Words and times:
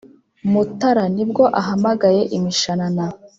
Mutara 0.51 1.03
ni 1.15 1.23
bwo 1.29 1.43
ahamagaye 1.59 2.21
imishanana 2.37 3.03